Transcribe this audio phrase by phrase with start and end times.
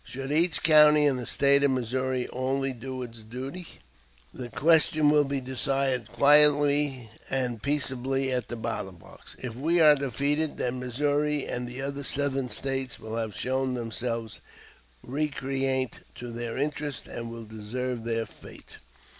[0.03, 3.67] Should each county in the State of Missouri only do its duty,
[4.33, 9.35] the question will be decided quietly and peaceably at the ballot box.
[9.37, 14.41] If we are defeated, then Missouri and the other Southern States will have shown themselves
[15.03, 18.77] recreant to their interests and will deserve their fate."